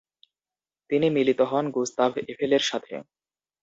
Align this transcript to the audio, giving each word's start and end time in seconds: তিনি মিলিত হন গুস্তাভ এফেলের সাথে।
তিনি 0.89 1.07
মিলিত 1.09 1.39
হন 1.41 1.65
গুস্তাভ 1.75 2.11
এফেলের 2.31 2.63
সাথে। 2.69 2.93